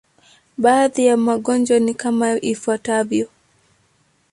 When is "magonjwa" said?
1.17-1.79